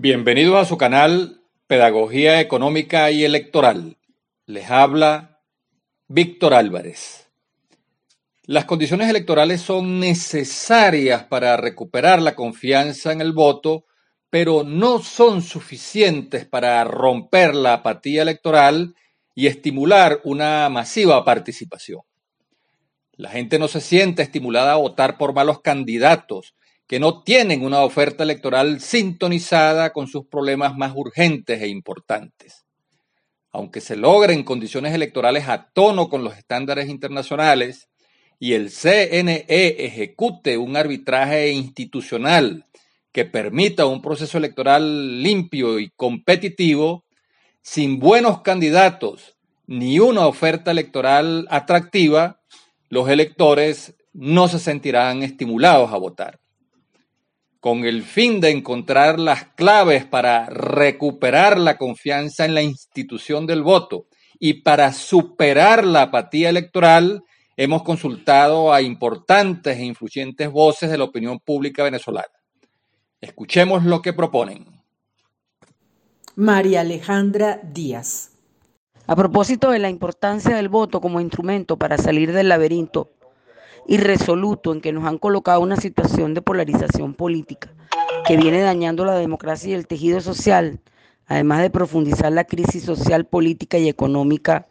Bienvenidos 0.00 0.54
a 0.54 0.64
su 0.64 0.78
canal 0.78 1.42
Pedagogía 1.66 2.40
Económica 2.40 3.10
y 3.10 3.24
Electoral. 3.24 3.96
Les 4.46 4.70
habla 4.70 5.40
Víctor 6.06 6.54
Álvarez. 6.54 7.28
Las 8.44 8.64
condiciones 8.64 9.10
electorales 9.10 9.60
son 9.60 9.98
necesarias 9.98 11.24
para 11.24 11.56
recuperar 11.56 12.22
la 12.22 12.36
confianza 12.36 13.10
en 13.10 13.20
el 13.20 13.32
voto, 13.32 13.86
pero 14.30 14.62
no 14.62 15.00
son 15.00 15.42
suficientes 15.42 16.46
para 16.46 16.84
romper 16.84 17.56
la 17.56 17.72
apatía 17.72 18.22
electoral 18.22 18.94
y 19.34 19.48
estimular 19.48 20.20
una 20.22 20.68
masiva 20.68 21.24
participación. 21.24 22.02
La 23.16 23.30
gente 23.30 23.58
no 23.58 23.66
se 23.66 23.80
siente 23.80 24.22
estimulada 24.22 24.74
a 24.74 24.76
votar 24.76 25.18
por 25.18 25.34
malos 25.34 25.60
candidatos 25.60 26.54
que 26.88 26.98
no 26.98 27.22
tienen 27.22 27.62
una 27.64 27.82
oferta 27.82 28.24
electoral 28.24 28.80
sintonizada 28.80 29.92
con 29.92 30.08
sus 30.08 30.26
problemas 30.26 30.74
más 30.74 30.92
urgentes 30.96 31.60
e 31.60 31.68
importantes. 31.68 32.64
Aunque 33.52 33.82
se 33.82 33.94
logren 33.94 34.42
condiciones 34.42 34.94
electorales 34.94 35.48
a 35.48 35.68
tono 35.70 36.08
con 36.08 36.24
los 36.24 36.36
estándares 36.36 36.88
internacionales 36.88 37.88
y 38.40 38.54
el 38.54 38.70
CNE 38.70 39.44
ejecute 39.48 40.56
un 40.56 40.76
arbitraje 40.78 41.50
institucional 41.50 42.64
que 43.12 43.26
permita 43.26 43.84
un 43.84 44.00
proceso 44.00 44.38
electoral 44.38 45.22
limpio 45.22 45.78
y 45.78 45.90
competitivo, 45.90 47.04
sin 47.60 47.98
buenos 47.98 48.40
candidatos 48.40 49.36
ni 49.66 50.00
una 50.00 50.26
oferta 50.26 50.70
electoral 50.70 51.46
atractiva, 51.50 52.40
los 52.88 53.10
electores 53.10 53.94
no 54.14 54.48
se 54.48 54.58
sentirán 54.58 55.22
estimulados 55.22 55.92
a 55.92 55.98
votar 55.98 56.40
con 57.60 57.84
el 57.84 58.02
fin 58.02 58.40
de 58.40 58.50
encontrar 58.50 59.18
las 59.18 59.44
claves 59.54 60.04
para 60.04 60.46
recuperar 60.46 61.58
la 61.58 61.76
confianza 61.76 62.44
en 62.44 62.54
la 62.54 62.62
institución 62.62 63.46
del 63.46 63.62
voto 63.62 64.06
y 64.38 64.62
para 64.62 64.92
superar 64.92 65.84
la 65.84 66.02
apatía 66.02 66.50
electoral, 66.50 67.24
hemos 67.56 67.82
consultado 67.82 68.72
a 68.72 68.80
importantes 68.82 69.76
e 69.76 69.84
influyentes 69.84 70.50
voces 70.50 70.90
de 70.90 70.98
la 70.98 71.04
opinión 71.04 71.40
pública 71.40 71.82
venezolana. 71.82 72.28
Escuchemos 73.20 73.84
lo 73.84 74.00
que 74.00 74.12
proponen. 74.12 74.64
María 76.36 76.82
Alejandra 76.82 77.60
Díaz. 77.64 78.30
A 79.08 79.16
propósito 79.16 79.70
de 79.70 79.80
la 79.80 79.88
importancia 79.88 80.54
del 80.54 80.68
voto 80.68 81.00
como 81.00 81.20
instrumento 81.20 81.76
para 81.76 81.98
salir 81.98 82.32
del 82.32 82.48
laberinto 82.48 83.17
irresoluto 83.88 84.72
en 84.72 84.80
que 84.80 84.92
nos 84.92 85.04
han 85.04 85.18
colocado 85.18 85.60
una 85.60 85.76
situación 85.76 86.34
de 86.34 86.42
polarización 86.42 87.14
política 87.14 87.72
que 88.26 88.36
viene 88.36 88.60
dañando 88.60 89.06
la 89.06 89.14
democracia 89.14 89.70
y 89.70 89.72
el 89.72 89.86
tejido 89.86 90.20
social, 90.20 90.78
además 91.26 91.62
de 91.62 91.70
profundizar 91.70 92.30
la 92.30 92.44
crisis 92.44 92.84
social, 92.84 93.24
política 93.24 93.78
y 93.78 93.88
económica 93.88 94.66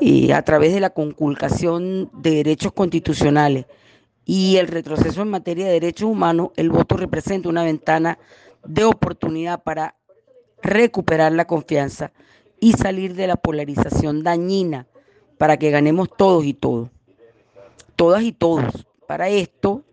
y 0.00 0.32
a 0.32 0.42
través 0.42 0.74
de 0.74 0.80
la 0.80 0.90
conculcación 0.90 2.10
de 2.12 2.30
derechos 2.32 2.72
constitucionales 2.72 3.66
y 4.24 4.56
el 4.56 4.66
retroceso 4.66 5.22
en 5.22 5.30
materia 5.30 5.66
de 5.66 5.72
derechos 5.74 6.10
humanos, 6.10 6.50
el 6.56 6.70
voto 6.70 6.96
representa 6.96 7.48
una 7.48 7.62
ventana 7.62 8.18
de 8.64 8.84
oportunidad 8.84 9.62
para 9.62 9.94
recuperar 10.60 11.30
la 11.30 11.44
confianza 11.44 12.10
y 12.58 12.72
salir 12.72 13.14
de 13.14 13.28
la 13.28 13.36
polarización 13.36 14.24
dañina 14.24 14.88
para 15.38 15.56
que 15.56 15.70
ganemos 15.70 16.08
todos 16.16 16.44
y 16.44 16.54
todos 16.54 16.88
todas 17.96 18.22
y 18.22 18.32
todos. 18.32 18.86
Para 19.06 19.28
esto 19.28 19.84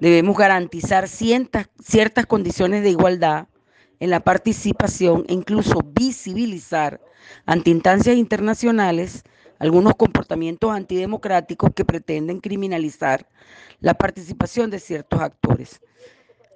debemos 0.00 0.36
garantizar 0.36 1.08
ciertas, 1.08 1.68
ciertas 1.82 2.26
condiciones 2.26 2.82
de 2.82 2.90
igualdad 2.90 3.48
en 4.00 4.10
la 4.10 4.20
participación 4.20 5.24
e 5.28 5.32
incluso 5.32 5.80
visibilizar 5.84 7.00
ante 7.46 7.70
instancias 7.70 8.16
internacionales 8.16 9.22
algunos 9.60 9.94
comportamientos 9.94 10.72
antidemocráticos 10.72 11.70
que 11.72 11.84
pretenden 11.84 12.40
criminalizar 12.40 13.28
la 13.78 13.94
participación 13.94 14.70
de 14.70 14.80
ciertos 14.80 15.20
actores. 15.20 15.80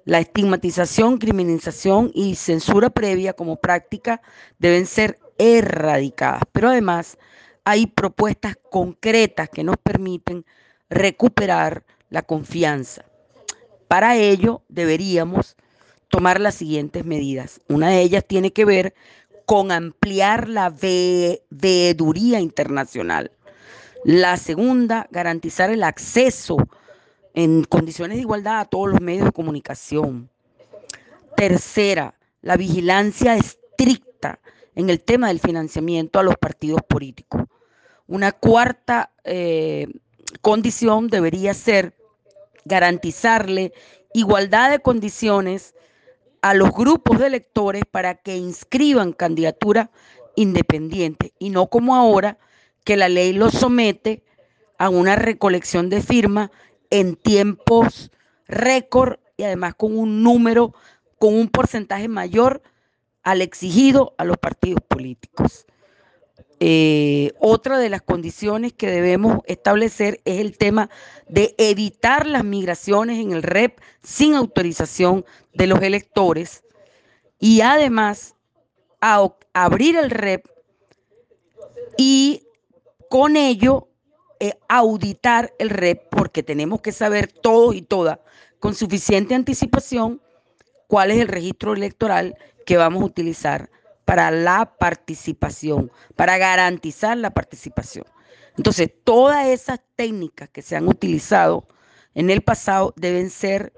La 0.03 0.19
estigmatización, 0.19 1.17
criminalización 1.17 2.11
y 2.13 2.35
censura 2.35 2.89
previa 2.89 3.31
como 3.31 3.57
práctica 3.57 4.21
deben 4.59 4.85
ser 4.85 5.19
erradicadas, 5.37 6.43
pero 6.51 6.69
además 6.69 7.17
hay 7.63 7.87
propuestas 7.87 8.57
concretas 8.69 9.49
que 9.49 9.63
nos 9.63 9.77
permiten 9.77 10.45
recuperar 10.89 11.83
la 12.09 12.21
confianza. 12.21 13.05
Para 13.87 14.15
ello 14.15 14.61
deberíamos 14.69 15.55
tomar 16.09 16.39
las 16.39 16.55
siguientes 16.55 17.05
medidas. 17.05 17.61
Una 17.67 17.89
de 17.89 18.01
ellas 18.01 18.25
tiene 18.25 18.51
que 18.51 18.65
ver 18.65 18.93
con 19.45 19.71
ampliar 19.71 20.49
la 20.49 20.69
veeduría 20.69 22.39
internacional. 22.39 23.31
La 24.03 24.37
segunda, 24.37 25.07
garantizar 25.11 25.69
el 25.69 25.83
acceso 25.83 26.57
en 27.33 27.63
condiciones 27.63 28.17
de 28.17 28.21
igualdad 28.21 28.59
a 28.59 28.65
todos 28.65 28.89
los 28.89 29.01
medios 29.01 29.25
de 29.25 29.31
comunicación. 29.31 30.29
Tercera, 31.35 32.15
la 32.41 32.57
vigilancia 32.57 33.35
estricta 33.35 34.39
en 34.75 34.89
el 34.89 35.01
tema 35.01 35.27
del 35.27 35.39
financiamiento 35.39 36.19
a 36.19 36.23
los 36.23 36.35
partidos 36.37 36.81
políticos. 36.87 37.43
Una 38.07 38.31
cuarta 38.31 39.11
eh, 39.23 39.87
condición 40.41 41.07
debería 41.07 41.53
ser 41.53 41.95
garantizarle 42.65 43.73
igualdad 44.13 44.71
de 44.71 44.79
condiciones 44.79 45.73
a 46.41 46.53
los 46.53 46.71
grupos 46.71 47.19
de 47.19 47.27
electores 47.27 47.83
para 47.89 48.15
que 48.15 48.37
inscriban 48.37 49.13
candidatura 49.13 49.89
independiente 50.35 51.33
y 51.39 51.49
no 51.49 51.67
como 51.67 51.95
ahora 51.95 52.37
que 52.83 52.97
la 52.97 53.09
ley 53.09 53.33
los 53.33 53.53
somete 53.53 54.23
a 54.77 54.89
una 54.89 55.15
recolección 55.15 55.89
de 55.89 56.01
firmas 56.01 56.51
en 56.89 57.15
tiempos 57.15 58.11
récord 58.47 59.19
y 59.35 59.43
además 59.43 59.75
con 59.75 59.97
un 59.97 60.23
número, 60.23 60.73
con 61.19 61.33
un 61.33 61.49
porcentaje 61.49 62.07
mayor 62.07 62.61
al 63.23 63.41
exigido 63.41 64.15
a 64.17 64.23
los 64.23 64.37
partidos 64.37 64.81
políticos. 64.87 65.65
Eh, 66.59 67.33
otra 67.39 67.77
de 67.77 67.89
las 67.89 68.01
condiciones 68.01 68.73
que 68.73 68.89
debemos 68.89 69.39
establecer 69.45 70.21
es 70.25 70.39
el 70.39 70.57
tema 70.57 70.89
de 71.27 71.53
evitar 71.59 72.25
las 72.25 72.43
migraciones 72.43 73.19
en 73.19 73.31
el 73.31 73.43
REP 73.43 73.79
sin 74.01 74.33
autorización 74.33 75.23
de 75.53 75.67
los 75.67 75.79
electores 75.83 76.63
y 77.39 77.61
además 77.61 78.35
abrir 78.99 79.97
el 79.97 80.09
REP 80.09 80.47
y 81.95 82.41
con 83.07 83.37
ello 83.37 83.89
eh, 84.39 84.53
auditar 84.67 85.53
el 85.59 85.69
REP 85.69 86.09
porque 86.09 86.41
tenemos 86.41 86.81
que 86.81 86.91
saber 86.91 87.31
todos 87.31 87.75
y 87.75 87.83
todas 87.83 88.17
con 88.59 88.73
suficiente 88.73 89.35
anticipación 89.35 90.21
cuál 90.87 91.11
es 91.11 91.19
el 91.19 91.27
registro 91.27 91.73
electoral 91.73 92.35
que 92.65 92.77
vamos 92.77 93.03
a 93.03 93.05
utilizar 93.05 93.69
para 94.07 94.31
la 94.31 94.77
participación, 94.79 95.91
para 96.15 96.37
garantizar 96.37 97.17
la 97.17 97.31
participación. 97.31 98.05
Entonces, 98.55 98.89
todas 99.03 99.47
esas 99.47 99.81
técnicas 99.97 100.47
que 100.47 100.61
se 100.61 100.77
han 100.77 100.87
utilizado 100.87 101.67
en 102.15 102.29
el 102.29 102.41
pasado 102.41 102.93
deben 102.95 103.29
ser 103.29 103.73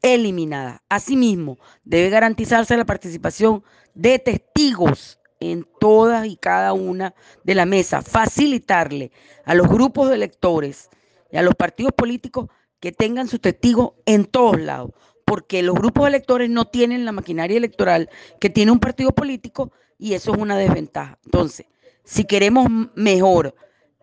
eliminadas. 0.00 0.80
Asimismo, 0.88 1.58
debe 1.84 2.08
garantizarse 2.08 2.74
la 2.74 2.86
participación 2.86 3.62
de 3.92 4.18
testigos 4.18 5.20
en 5.40 5.68
todas 5.78 6.26
y 6.26 6.36
cada 6.36 6.72
una 6.72 7.14
de 7.44 7.54
la 7.54 7.66
mesa, 7.66 8.00
facilitarle 8.00 9.12
a 9.44 9.52
los 9.52 9.68
grupos 9.68 10.08
de 10.08 10.14
electores 10.14 10.88
y 11.30 11.36
a 11.36 11.42
los 11.42 11.54
partidos 11.54 11.92
políticos 11.92 12.48
que 12.80 12.92
tengan 12.92 13.28
sus 13.28 13.42
testigos 13.42 13.92
en 14.06 14.24
todos 14.24 14.58
lados, 14.58 14.92
porque 15.30 15.62
los 15.62 15.76
grupos 15.76 16.08
electores 16.08 16.50
no 16.50 16.64
tienen 16.64 17.04
la 17.04 17.12
maquinaria 17.12 17.56
electoral 17.56 18.10
que 18.40 18.50
tiene 18.50 18.72
un 18.72 18.80
partido 18.80 19.12
político 19.12 19.70
y 19.96 20.14
eso 20.14 20.32
es 20.32 20.38
una 20.38 20.58
desventaja. 20.58 21.20
Entonces, 21.24 21.66
si 22.02 22.24
queremos 22.24 22.66
mejor 22.96 23.54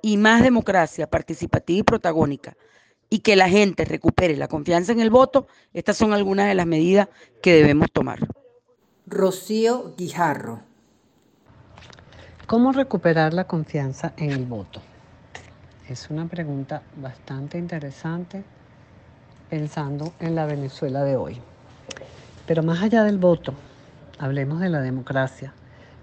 y 0.02 0.16
más 0.16 0.42
democracia 0.42 1.10
participativa 1.10 1.80
y 1.80 1.84
protagónica 1.84 2.56
y 3.10 3.20
que 3.20 3.36
la 3.36 3.50
gente 3.50 3.84
recupere 3.84 4.38
la 4.38 4.48
confianza 4.48 4.94
en 4.94 5.02
el 5.02 5.10
voto, 5.10 5.48
estas 5.74 5.98
son 5.98 6.14
algunas 6.14 6.48
de 6.48 6.56
las 6.56 6.66
medidas 6.66 7.10
que 7.42 7.56
debemos 7.56 7.92
tomar. 7.92 8.20
Rocío 9.06 9.96
Guijarro. 9.98 10.62
¿Cómo 12.46 12.72
recuperar 12.72 13.34
la 13.34 13.48
confianza 13.48 14.14
en 14.16 14.32
el 14.32 14.46
voto? 14.46 14.82
Es 15.90 16.10
una 16.10 16.26
pregunta 16.26 16.84
bastante 16.96 17.58
interesante 17.58 18.46
pensando 19.50 20.14
en 20.20 20.36
la 20.36 20.46
Venezuela 20.46 21.04
de 21.04 21.16
hoy. 21.18 21.40
Pero 22.46 22.64
más 22.64 22.82
allá 22.82 23.04
del 23.04 23.18
voto, 23.18 23.54
hablemos 24.20 24.60
de 24.60 24.70
la 24.70 24.82
democracia, 24.82 25.54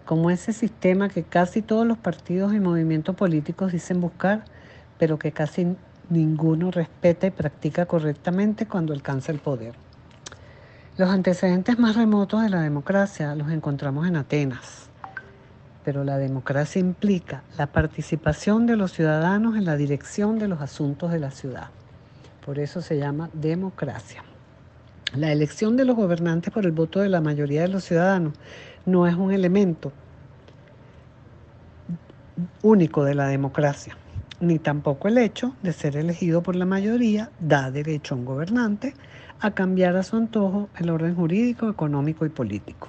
como 0.04 0.30
ese 0.30 0.52
sistema 0.52 1.08
que 1.08 1.22
casi 1.22 1.62
todos 1.62 1.86
los 1.86 1.98
partidos 1.98 2.52
y 2.52 2.60
movimientos 2.60 3.16
políticos 3.16 3.72
dicen 3.72 4.00
buscar, 4.00 4.44
pero 4.98 5.18
que 5.18 5.32
casi 5.32 5.76
ninguno 6.10 6.70
respeta 6.70 7.26
y 7.26 7.30
practica 7.30 7.86
correctamente 7.86 8.66
cuando 8.66 8.92
alcanza 8.92 9.32
el 9.32 9.38
poder. 9.38 9.74
Los 10.96 11.10
antecedentes 11.10 11.78
más 11.78 11.96
remotos 11.96 12.42
de 12.42 12.50
la 12.50 12.60
democracia 12.60 13.34
los 13.34 13.50
encontramos 13.50 14.06
en 14.06 14.16
Atenas, 14.16 14.90
pero 15.84 16.04
la 16.04 16.18
democracia 16.18 16.78
implica 16.78 17.42
la 17.58 17.66
participación 17.66 18.66
de 18.66 18.76
los 18.76 18.92
ciudadanos 18.92 19.56
en 19.56 19.64
la 19.64 19.76
dirección 19.76 20.38
de 20.38 20.48
los 20.48 20.60
asuntos 20.60 21.10
de 21.10 21.18
la 21.18 21.30
ciudad. 21.30 21.70
Por 22.44 22.58
eso 22.58 22.82
se 22.82 22.98
llama 22.98 23.30
democracia. 23.32 24.22
La 25.16 25.32
elección 25.32 25.76
de 25.76 25.84
los 25.84 25.96
gobernantes 25.96 26.52
por 26.52 26.66
el 26.66 26.72
voto 26.72 27.00
de 27.00 27.08
la 27.08 27.22
mayoría 27.22 27.62
de 27.62 27.68
los 27.68 27.84
ciudadanos 27.84 28.34
no 28.84 29.06
es 29.06 29.14
un 29.14 29.32
elemento 29.32 29.92
único 32.62 33.04
de 33.04 33.14
la 33.14 33.28
democracia, 33.28 33.96
ni 34.40 34.58
tampoco 34.58 35.08
el 35.08 35.16
hecho 35.16 35.54
de 35.62 35.72
ser 35.72 35.96
elegido 35.96 36.42
por 36.42 36.56
la 36.56 36.66
mayoría 36.66 37.30
da 37.40 37.70
derecho 37.70 38.14
a 38.14 38.18
un 38.18 38.24
gobernante 38.24 38.94
a 39.40 39.52
cambiar 39.52 39.96
a 39.96 40.02
su 40.02 40.16
antojo 40.16 40.68
el 40.76 40.90
orden 40.90 41.14
jurídico, 41.14 41.70
económico 41.70 42.26
y 42.26 42.28
político. 42.28 42.88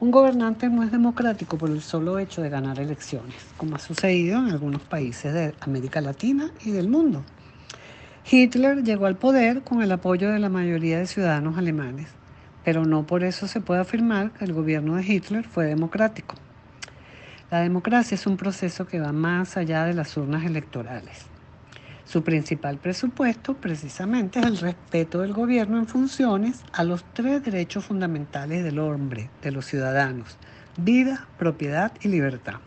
Un 0.00 0.10
gobernante 0.10 0.68
no 0.68 0.82
es 0.82 0.90
democrático 0.90 1.56
por 1.56 1.70
el 1.70 1.80
solo 1.80 2.18
hecho 2.18 2.42
de 2.42 2.50
ganar 2.50 2.78
elecciones, 2.78 3.36
como 3.56 3.76
ha 3.76 3.78
sucedido 3.78 4.38
en 4.38 4.50
algunos 4.50 4.82
países 4.82 5.32
de 5.32 5.54
América 5.60 6.00
Latina 6.00 6.50
y 6.64 6.72
del 6.72 6.88
mundo. 6.88 7.22
Hitler 8.30 8.84
llegó 8.84 9.06
al 9.06 9.16
poder 9.16 9.62
con 9.62 9.82
el 9.82 9.90
apoyo 9.90 10.30
de 10.30 10.38
la 10.38 10.48
mayoría 10.48 10.98
de 10.98 11.06
ciudadanos 11.06 11.58
alemanes, 11.58 12.08
pero 12.64 12.84
no 12.84 13.04
por 13.04 13.24
eso 13.24 13.48
se 13.48 13.60
puede 13.60 13.80
afirmar 13.80 14.30
que 14.30 14.44
el 14.44 14.52
gobierno 14.52 14.96
de 14.96 15.04
Hitler 15.04 15.44
fue 15.44 15.66
democrático. 15.66 16.36
La 17.50 17.60
democracia 17.60 18.14
es 18.14 18.26
un 18.26 18.36
proceso 18.36 18.86
que 18.86 19.00
va 19.00 19.12
más 19.12 19.56
allá 19.56 19.84
de 19.84 19.94
las 19.94 20.16
urnas 20.16 20.44
electorales. 20.44 21.26
Su 22.04 22.22
principal 22.22 22.78
presupuesto 22.78 23.54
precisamente 23.54 24.38
es 24.38 24.46
el 24.46 24.58
respeto 24.58 25.20
del 25.20 25.32
gobierno 25.32 25.78
en 25.78 25.86
funciones 25.86 26.62
a 26.72 26.84
los 26.84 27.04
tres 27.12 27.42
derechos 27.42 27.84
fundamentales 27.84 28.62
del 28.62 28.78
hombre, 28.78 29.30
de 29.42 29.50
los 29.50 29.66
ciudadanos, 29.66 30.38
vida, 30.78 31.26
propiedad 31.38 31.92
y 32.02 32.08
libertad. 32.08 32.60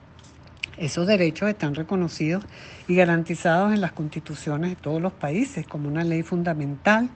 Esos 0.77 1.07
derechos 1.07 1.49
están 1.49 1.73
reconocidos 1.73 2.43
y 2.87 2.95
garantizados 2.95 3.73
en 3.73 3.79
las 3.79 3.93
constituciones 3.93 4.71
de 4.71 4.75
todos 4.75 5.01
los 5.01 5.13
países 5.13 5.65
como 5.65 5.87
una 5.87 6.03
ley 6.03 6.21
fundamental 6.21 7.09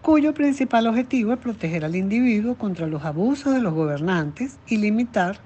cuyo 0.00 0.34
principal 0.34 0.86
objetivo 0.86 1.32
es 1.32 1.38
proteger 1.38 1.84
al 1.84 1.96
individuo 1.96 2.56
contra 2.56 2.86
los 2.86 3.04
abusos 3.04 3.54
de 3.54 3.60
los 3.60 3.72
gobernantes 3.72 4.58
y 4.68 4.76
limitar 4.76 5.38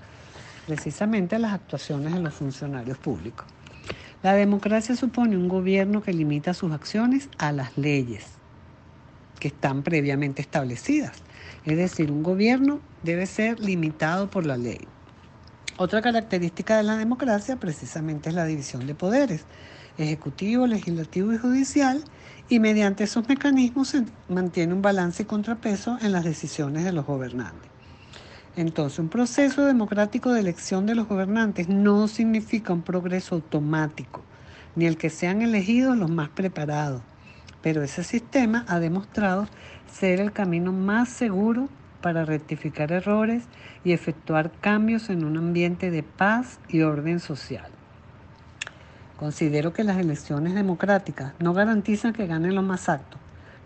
precisamente 0.67 1.39
las 1.39 1.55
actuaciones 1.55 2.13
de 2.13 2.21
los 2.21 2.35
funcionarios 2.35 2.99
públicos. 2.99 3.47
La 4.23 4.35
democracia 4.35 4.97
supone 4.97 5.37
un 5.37 5.47
gobierno 5.47 6.03
que 6.03 6.13
limita 6.13 6.55
sus 6.55 6.73
acciones 6.73 7.31
a 7.39 7.53
las 7.53 7.79
leyes 7.79 8.27
que 9.39 9.49
están 9.49 9.85
previamente 9.85 10.43
establecidas. 10.43 11.13
Es 11.65 11.77
decir, 11.77 12.11
un 12.11 12.25
gobierno 12.25 12.81
debe 13.05 13.27
ser 13.27 13.61
limitado 13.61 14.29
por 14.29 14.45
la 14.45 14.57
ley. 14.57 14.81
Otra 15.81 16.03
característica 16.03 16.77
de 16.77 16.83
la 16.83 16.97
democracia 16.97 17.55
precisamente 17.55 18.31
es 18.31 18.35
la 18.35 18.47
división 18.47 18.85
de 18.89 18.97
poderes, 18.97 19.45
ejecutivo, 19.97 20.67
legislativo 20.67 21.33
y 21.33 21.39
judicial, 21.39 22.03
y 22.49 22.59
mediante 22.59 23.05
esos 23.05 23.29
mecanismos 23.29 23.87
se 23.87 24.05
mantiene 24.29 24.75
un 24.75 24.83
balance 24.83 25.23
y 25.23 25.27
contrapeso 25.27 25.97
en 26.03 26.11
las 26.11 26.25
decisiones 26.25 26.83
de 26.83 26.91
los 26.91 27.07
gobernantes. 27.07 27.71
Entonces, 28.57 28.99
un 28.99 29.09
proceso 29.09 29.67
democrático 29.67 30.33
de 30.33 30.41
elección 30.41 30.85
de 30.85 30.97
los 30.97 31.07
gobernantes 31.07 31.69
no 31.69 32.09
significa 32.09 32.73
un 32.73 32.83
progreso 32.83 33.37
automático, 33.37 34.25
ni 34.75 34.87
el 34.87 34.97
que 34.97 35.11
sean 35.11 35.43
elegidos 35.43 35.97
los 35.97 36.11
más 36.11 36.31
preparados, 36.31 37.03
pero 37.63 37.85
ese 37.85 38.03
sistema 38.03 38.65
ha 38.67 38.81
demostrado 38.81 39.47
ser 39.89 40.19
el 40.19 40.33
camino 40.33 40.73
más 40.73 41.09
seguro 41.09 41.69
para 42.01 42.25
rectificar 42.25 42.93
errores 42.93 43.45
y 43.85 43.93
efectuar 43.93 44.51
cambios 44.61 45.11
en 45.11 45.25
un 45.25 45.37
ambiente 45.37 45.91
de 45.91 46.03
paz 46.03 46.59
y 46.69 46.83
orden 46.83 47.21
social. 47.21 47.71
Considero 49.17 49.73
que 49.73 49.83
las 49.83 49.99
elecciones 49.99 50.55
democráticas 50.55 51.35
no 51.41 51.53
garantizan 51.53 52.13
que 52.13 52.27
ganen 52.27 52.55
los 52.55 52.65
más 52.65 52.89
aptos, 52.89 53.21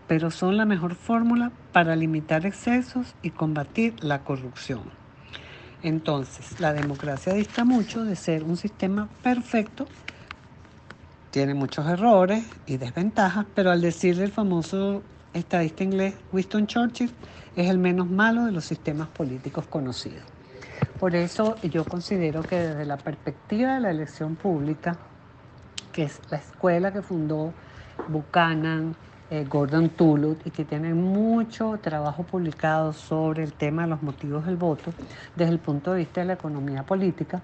pero 0.09 0.31
son 0.31 0.57
la 0.57 0.65
mejor 0.65 0.95
fórmula 0.95 1.53
para 1.73 1.95
limitar 1.95 2.47
excesos 2.47 3.15
y 3.23 3.31
combatir 3.31 4.03
la 4.03 4.21
corrupción. 4.21 4.81
Entonces, 5.83 6.61
la 6.61 6.73
democracia 6.73 7.35
dista 7.35 7.65
mucho 7.65 8.05
de 8.05 8.17
ser 8.17 8.45
un 8.45 8.57
sistema 8.57 9.09
perfecto, 9.23 9.87
tiene 11.31 11.55
muchos 11.55 11.87
errores 11.87 12.45
y 12.67 12.77
desventajas, 12.77 13.47
pero 13.55 13.71
al 13.71 13.81
decirle 13.81 14.25
el 14.25 14.33
famoso 14.33 15.03
estadista 15.33 15.85
inglés 15.85 16.15
Winston 16.33 16.67
Churchill, 16.67 17.13
es 17.57 17.69
el 17.69 17.79
menos 17.79 18.09
malo 18.09 18.45
de 18.45 18.53
los 18.53 18.65
sistemas 18.65 19.09
políticos 19.09 19.67
conocidos. 19.67 20.25
Por 20.99 21.15
eso 21.15 21.57
yo 21.63 21.85
considero 21.85 22.43
que 22.43 22.59
desde 22.59 22.85
la 22.85 22.97
perspectiva 22.97 23.75
de 23.75 23.81
la 23.81 23.91
elección 23.91 24.37
pública, 24.37 24.97
que 25.93 26.05
es 26.05 26.21
la 26.31 26.39
escuela 26.39 26.93
que 26.93 27.03
fundó 27.03 27.53
Buchanan, 28.09 28.95
eh, 29.31 29.47
Gordon 29.49 29.89
Tullock 29.89 30.47
y 30.47 30.51
que 30.51 30.65
tiene 30.65 30.93
mucho 30.93 31.79
trabajo 31.81 32.23
publicado 32.23 32.93
sobre 32.93 33.43
el 33.43 33.55
tema 33.55 33.83
de 33.83 33.89
los 33.89 34.03
motivos 34.03 34.45
del 34.45 34.57
voto 34.57 34.93
desde 35.35 35.53
el 35.53 35.59
punto 35.59 35.93
de 35.93 36.01
vista 36.01 36.21
de 36.21 36.27
la 36.27 36.33
economía 36.35 36.83
política, 36.83 37.41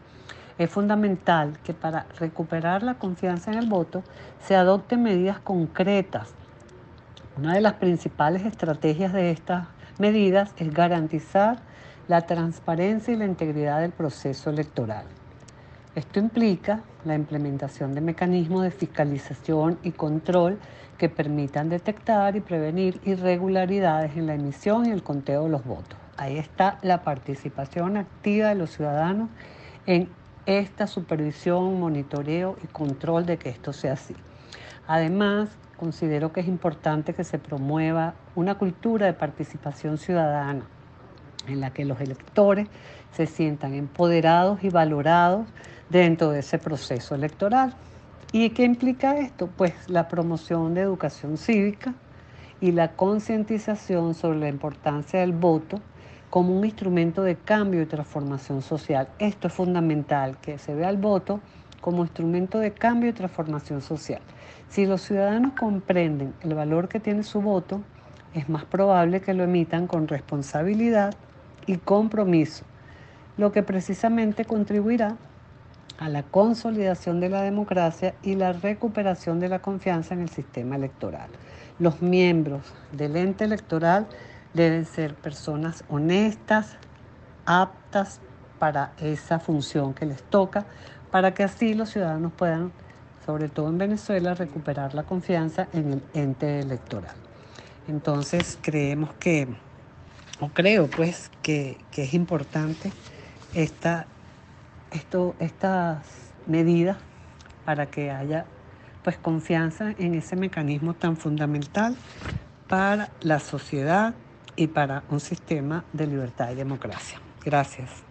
es 0.58 0.69
fundamental 0.69 1.58
que 1.64 1.73
para 1.73 2.06
recuperar 2.19 2.82
la 2.82 2.94
confianza 2.94 3.52
en 3.52 3.58
el 3.58 3.69
voto 3.69 4.02
se 4.41 4.55
adopten 4.55 5.02
medidas 5.02 5.38
concretas. 5.38 6.34
Una 7.38 7.55
de 7.55 7.61
las 7.61 7.75
principales 7.75 8.44
estrategias 8.44 9.12
de 9.12 9.31
estas 9.31 9.69
medidas 10.00 10.52
es 10.56 10.75
garantizar 10.75 11.61
la 12.08 12.23
transparencia 12.23 13.14
y 13.14 13.17
la 13.17 13.26
integridad 13.26 13.81
del 13.81 13.93
proceso 13.93 14.50
electoral. 14.50 15.05
Esto 15.94 16.19
implica 16.19 16.81
la 17.05 17.14
implementación 17.14 17.94
de 17.94 18.00
mecanismos 18.00 18.64
de 18.64 18.73
fiscalización 18.73 19.79
y 19.85 19.93
control 19.93 20.58
que 20.99 21.08
permitan 21.08 21.69
detectar 21.69 22.35
y 22.35 22.40
prevenir 22.40 23.00
irregularidades 23.05 24.17
en 24.17 24.26
la 24.26 24.34
emisión 24.34 24.87
y 24.87 24.91
el 24.91 25.05
conteo 25.05 25.44
de 25.44 25.50
los 25.50 25.64
votos. 25.64 25.96
Ahí 26.17 26.38
está 26.38 26.79
la 26.82 27.05
participación 27.05 27.99
activa 27.99 28.49
de 28.49 28.56
los 28.56 28.70
ciudadanos 28.70 29.29
en 29.87 30.08
esta 30.44 30.88
supervisión, 30.88 31.79
monitoreo 31.79 32.56
y 32.64 32.67
control 32.67 33.26
de 33.26 33.38
que 33.38 33.49
esto 33.49 33.73
sea 33.73 33.93
así. 33.93 34.17
Además, 34.88 35.50
considero 35.79 36.33
que 36.33 36.41
es 36.41 36.49
importante 36.49 37.15
que 37.15 37.25
se 37.25 37.39
promueva 37.39 38.15
una 38.35 38.57
cultura 38.57 39.07
de 39.07 39.15
participación 39.15 39.97
ciudadana 39.97 40.67
en 41.47 41.61
la 41.61 41.70
que 41.70 41.87
los 41.87 42.01
electores 42.01 42.69
se 43.13 43.27
sientan 43.27 43.73
empoderados 43.75 44.63
y 44.63 44.69
valorados 44.69 45.47
dentro 45.89 46.31
de 46.31 46.41
ese 46.41 46.58
proceso 46.58 47.15
electoral. 47.15 47.75
¿Y 48.32 48.51
qué 48.51 48.65
implica 48.65 49.17
esto? 49.19 49.49
Pues 49.56 49.73
la 49.89 50.08
promoción 50.08 50.75
de 50.75 50.82
educación 50.82 51.39
cívica 51.39 51.94
y 52.61 52.73
la 52.73 52.93
concientización 52.93 54.15
sobre 54.15 54.39
la 54.39 54.49
importancia 54.49 55.20
del 55.20 55.32
voto 55.32 55.81
como 56.29 56.58
un 56.58 56.65
instrumento 56.65 57.23
de 57.23 57.37
cambio 57.37 57.81
y 57.81 57.87
transformación 57.87 58.61
social. 58.61 59.08
Esto 59.19 59.49
es 59.49 59.55
fundamental, 59.55 60.37
que 60.39 60.58
se 60.58 60.75
vea 60.75 60.91
el 60.91 60.99
voto 60.99 61.41
como 61.81 62.03
instrumento 62.03 62.58
de 62.58 62.73
cambio 62.73 63.11
y 63.11 63.13
transformación 63.13 63.82
social. 63.82 64.20
Si 64.69 64.87
los 64.87 65.03
ciudadanos 65.03 65.53
comprenden 65.53 66.35
el 66.43 66.55
valor 66.55 66.89
que 66.89 67.01
tiene 67.01 67.23
su 67.23 67.41
voto, 67.41 67.82
es 68.35 68.49
más 68.49 68.65
probable 68.65 69.20
que 69.20 69.35
lo 69.35 69.44
emitan 69.44 69.87
con 69.87 70.08
responsabilidad 70.08 71.15
y 71.67 71.77
compromiso, 71.79 72.65
lo 73.37 73.53
que 73.53 73.63
precisamente 73.63 74.44
contribuirá 74.44 75.17
a 75.99 76.08
la 76.08 76.23
consolidación 76.23 77.20
de 77.20 77.29
la 77.29 77.43
democracia 77.43 78.15
y 78.23 78.37
la 78.37 78.53
recuperación 78.53 79.41
de 79.41 79.49
la 79.49 79.61
confianza 79.61 80.15
en 80.15 80.20
el 80.20 80.29
sistema 80.29 80.77
electoral. 80.77 81.29
Los 81.79 82.03
miembros 82.03 82.73
del 82.93 83.17
ente 83.17 83.44
electoral 83.44 84.06
deben 84.55 84.85
ser 84.85 85.15
personas 85.15 85.85
honestas, 85.89 86.77
aptas 87.47 88.20
para 88.58 88.93
esa 88.98 89.38
función 89.38 89.94
que 89.94 90.06
les 90.06 90.22
toca, 90.22 90.67
para 91.10 91.34
que 91.34 91.43
así 91.44 91.74
los 91.74 91.91
ciudadanos 91.91 92.32
puedan, 92.32 92.72
sobre 93.24 93.48
todo 93.48 93.69
en 93.69 93.79
Venezuela, 93.79 94.34
recuperar 94.34 94.94
la 94.94 95.05
confianza 95.05 95.69
en 95.72 95.93
el 95.94 96.03
ente 96.15 96.60
electoral. 96.60 97.15
Entonces 97.86 98.58
creemos 98.60 99.10
que, 99.15 99.48
o 100.41 100.48
creo 100.48 100.88
pues, 100.88 101.31
que, 101.43 101.79
que 101.91 102.05
es 102.05 102.15
importante 102.15 102.93
esta 103.55 104.06
esto, 104.91 105.34
estas 105.38 105.98
medidas 106.46 106.96
para 107.65 107.86
que 107.86 108.10
haya 108.10 108.46
pues 109.03 109.17
confianza 109.17 109.94
en 109.98 110.15
ese 110.15 110.36
mecanismo 110.36 110.94
tan 110.94 111.17
fundamental 111.17 111.96
para 112.69 113.10
la 113.20 113.38
sociedad 113.38 114.15
y 114.56 114.67
para 114.67 115.05
un 115.10 115.20
sistema 115.20 115.84
de 115.93 116.06
libertad 116.06 116.50
y 116.50 116.56
democracia. 116.56 117.20
Gracias. 117.44 118.07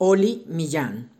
Oli 0.00 0.44
Millán. 0.46 1.10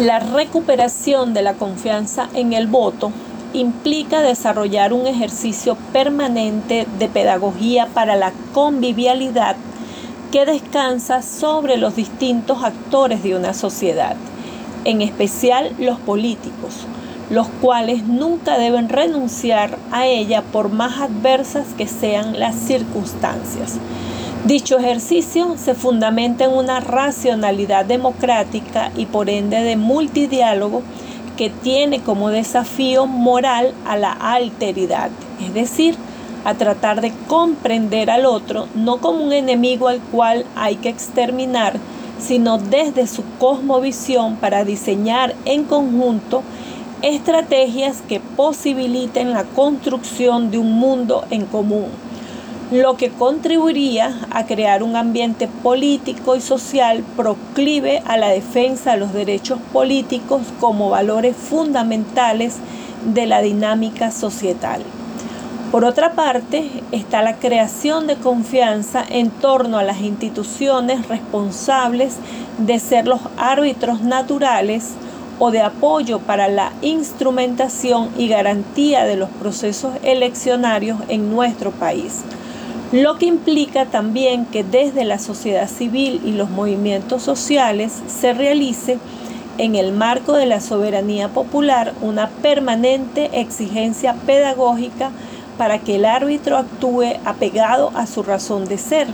La 0.00 0.18
recuperación 0.18 1.32
de 1.32 1.42
la 1.42 1.54
confianza 1.54 2.28
en 2.34 2.52
el 2.52 2.66
voto 2.66 3.12
implica 3.52 4.20
desarrollar 4.20 4.92
un 4.92 5.06
ejercicio 5.06 5.76
permanente 5.92 6.88
de 6.98 7.08
pedagogía 7.08 7.86
para 7.86 8.16
la 8.16 8.32
convivialidad 8.52 9.54
que 10.32 10.44
descansa 10.44 11.22
sobre 11.22 11.76
los 11.76 11.94
distintos 11.94 12.64
actores 12.64 13.22
de 13.22 13.36
una 13.36 13.54
sociedad, 13.54 14.16
en 14.84 15.00
especial 15.00 15.70
los 15.78 16.00
políticos, 16.00 16.88
los 17.30 17.46
cuales 17.46 18.02
nunca 18.02 18.58
deben 18.58 18.88
renunciar 18.88 19.78
a 19.92 20.08
ella 20.08 20.42
por 20.42 20.68
más 20.68 20.98
adversas 21.00 21.68
que 21.78 21.86
sean 21.86 22.40
las 22.40 22.56
circunstancias. 22.56 23.78
Dicho 24.44 24.78
ejercicio 24.78 25.56
se 25.56 25.72
fundamenta 25.72 26.44
en 26.44 26.52
una 26.52 26.78
racionalidad 26.78 27.86
democrática 27.86 28.92
y 28.94 29.06
por 29.06 29.30
ende 29.30 29.62
de 29.62 29.78
multidiálogo 29.78 30.82
que 31.38 31.48
tiene 31.48 32.02
como 32.02 32.28
desafío 32.28 33.06
moral 33.06 33.72
a 33.86 33.96
la 33.96 34.12
alteridad, 34.12 35.08
es 35.42 35.54
decir, 35.54 35.96
a 36.44 36.52
tratar 36.52 37.00
de 37.00 37.10
comprender 37.26 38.10
al 38.10 38.26
otro 38.26 38.68
no 38.74 38.98
como 38.98 39.24
un 39.24 39.32
enemigo 39.32 39.88
al 39.88 40.00
cual 40.00 40.44
hay 40.56 40.76
que 40.76 40.90
exterminar, 40.90 41.78
sino 42.20 42.58
desde 42.58 43.06
su 43.06 43.22
cosmovisión 43.38 44.36
para 44.36 44.62
diseñar 44.62 45.34
en 45.46 45.64
conjunto 45.64 46.42
estrategias 47.00 48.02
que 48.06 48.20
posibiliten 48.20 49.32
la 49.32 49.44
construcción 49.44 50.50
de 50.50 50.58
un 50.58 50.72
mundo 50.72 51.24
en 51.30 51.46
común 51.46 51.86
lo 52.70 52.96
que 52.96 53.10
contribuiría 53.10 54.20
a 54.30 54.46
crear 54.46 54.82
un 54.82 54.96
ambiente 54.96 55.48
político 55.62 56.34
y 56.34 56.40
social 56.40 57.04
proclive 57.14 58.02
a 58.06 58.16
la 58.16 58.28
defensa 58.28 58.92
de 58.92 58.98
los 58.98 59.12
derechos 59.12 59.58
políticos 59.72 60.42
como 60.60 60.88
valores 60.88 61.36
fundamentales 61.36 62.56
de 63.04 63.26
la 63.26 63.42
dinámica 63.42 64.10
societal. 64.10 64.82
Por 65.70 65.84
otra 65.84 66.12
parte, 66.12 66.70
está 66.90 67.20
la 67.20 67.36
creación 67.36 68.06
de 68.06 68.16
confianza 68.16 69.04
en 69.10 69.28
torno 69.28 69.76
a 69.76 69.82
las 69.82 70.00
instituciones 70.00 71.06
responsables 71.08 72.16
de 72.58 72.78
ser 72.78 73.06
los 73.06 73.20
árbitros 73.36 74.00
naturales 74.00 74.92
o 75.38 75.50
de 75.50 75.60
apoyo 75.60 76.20
para 76.20 76.48
la 76.48 76.72
instrumentación 76.80 78.08
y 78.16 78.28
garantía 78.28 79.04
de 79.04 79.16
los 79.16 79.28
procesos 79.28 79.92
eleccionarios 80.02 80.98
en 81.08 81.28
nuestro 81.30 81.72
país 81.72 82.22
lo 82.94 83.18
que 83.18 83.26
implica 83.26 83.86
también 83.86 84.46
que 84.46 84.62
desde 84.62 85.04
la 85.04 85.18
sociedad 85.18 85.68
civil 85.68 86.20
y 86.24 86.30
los 86.30 86.48
movimientos 86.48 87.24
sociales 87.24 87.92
se 88.06 88.32
realice 88.32 89.00
en 89.58 89.74
el 89.74 89.90
marco 89.90 90.34
de 90.34 90.46
la 90.46 90.60
soberanía 90.60 91.28
popular 91.28 91.92
una 92.02 92.28
permanente 92.28 93.40
exigencia 93.40 94.14
pedagógica 94.26 95.10
para 95.58 95.80
que 95.80 95.96
el 95.96 96.04
árbitro 96.04 96.56
actúe 96.56 97.14
apegado 97.24 97.90
a 97.96 98.06
su 98.06 98.22
razón 98.22 98.64
de 98.66 98.78
ser, 98.78 99.08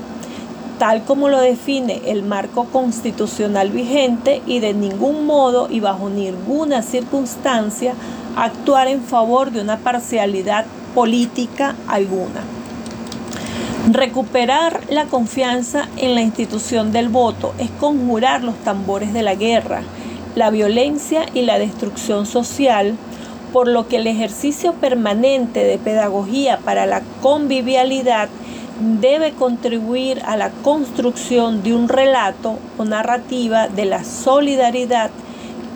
tal 0.78 1.02
como 1.04 1.30
lo 1.30 1.40
define 1.40 2.02
el 2.04 2.22
marco 2.22 2.66
constitucional 2.66 3.70
vigente 3.70 4.42
y 4.46 4.60
de 4.60 4.75
ningún 4.75 5.25
modo 5.25 5.68
y 5.70 5.80
bajo 5.80 6.10
ninguna 6.10 6.82
circunstancia 6.82 7.94
actuar 8.37 8.88
en 8.88 9.00
favor 9.00 9.50
de 9.50 9.62
una 9.62 9.78
parcialidad 9.78 10.66
política 10.94 11.76
alguna. 11.88 12.59
Recuperar 13.88 14.82
la 14.90 15.06
confianza 15.06 15.88
en 15.96 16.14
la 16.14 16.20
institución 16.20 16.92
del 16.92 17.08
voto 17.08 17.54
es 17.58 17.70
conjurar 17.70 18.44
los 18.44 18.54
tambores 18.56 19.14
de 19.14 19.22
la 19.22 19.34
guerra, 19.34 19.82
la 20.37 20.50
violencia 20.50 21.25
y 21.32 21.42
la 21.42 21.58
destrucción 21.58 22.26
social, 22.26 22.94
por 23.54 23.66
lo 23.66 23.88
que 23.88 23.96
el 23.96 24.06
ejercicio 24.06 24.75
permanente 24.75 25.64
de 25.64 25.78
pedagogía 25.78 26.58
para 26.58 26.84
la 26.84 27.00
convivialidad 27.22 28.28
debe 29.00 29.32
contribuir 29.32 30.20
a 30.26 30.37
la 30.37 30.50
construcción 30.50 31.62
de 31.62 31.75
un 31.75 31.88
relato 31.88 32.58
o 32.76 32.84
narrativa 32.84 33.68
de 33.68 33.87
la 33.87 34.04
solidaridad 34.04 35.10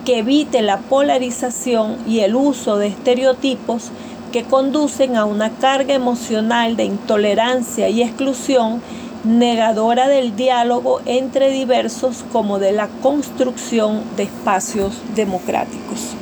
que 0.05 0.19
evite 0.19 0.61
la 0.61 0.77
polarización 0.77 1.97
y 2.07 2.19
el 2.19 2.35
uso 2.35 2.77
de 2.77 2.87
estereotipos 2.87 3.91
que 4.35 4.43
conducen 4.43 5.15
a 5.15 5.23
una 5.23 5.49
carga 5.49 5.93
emocional 5.93 6.75
de 6.75 6.83
intolerancia 6.83 7.87
y 7.87 8.01
exclusión 8.01 8.81
negadora 9.23 10.09
del 10.09 10.35
diálogo 10.35 10.99
entre 11.05 11.51
diversos 11.51 12.25
como 12.33 12.59
de 12.59 12.73
la 12.73 12.89
construcción 13.01 14.03
de 14.17 14.23
espacios 14.23 14.91
democráticos. 15.15 16.14